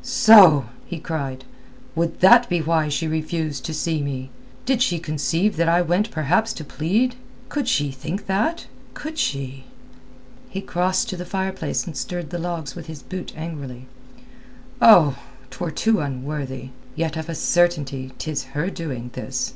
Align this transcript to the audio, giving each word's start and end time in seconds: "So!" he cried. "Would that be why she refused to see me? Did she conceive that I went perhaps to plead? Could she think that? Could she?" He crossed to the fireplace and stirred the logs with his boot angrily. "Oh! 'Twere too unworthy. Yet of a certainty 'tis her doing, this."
"So!" 0.00 0.70
he 0.86 0.98
cried. 0.98 1.44
"Would 1.94 2.20
that 2.20 2.48
be 2.48 2.62
why 2.62 2.88
she 2.88 3.06
refused 3.06 3.66
to 3.66 3.74
see 3.74 4.00
me? 4.00 4.30
Did 4.64 4.80
she 4.80 4.98
conceive 4.98 5.56
that 5.56 5.68
I 5.68 5.82
went 5.82 6.10
perhaps 6.10 6.54
to 6.54 6.64
plead? 6.64 7.16
Could 7.50 7.68
she 7.68 7.90
think 7.90 8.24
that? 8.24 8.68
Could 8.94 9.18
she?" 9.18 9.64
He 10.48 10.62
crossed 10.62 11.10
to 11.10 11.16
the 11.18 11.26
fireplace 11.26 11.84
and 11.86 11.94
stirred 11.94 12.30
the 12.30 12.38
logs 12.38 12.74
with 12.74 12.86
his 12.86 13.02
boot 13.02 13.34
angrily. 13.36 13.86
"Oh! 14.80 15.18
'Twere 15.50 15.70
too 15.70 16.00
unworthy. 16.00 16.70
Yet 16.96 17.18
of 17.18 17.28
a 17.28 17.34
certainty 17.34 18.12
'tis 18.16 18.44
her 18.56 18.70
doing, 18.70 19.10
this." 19.12 19.52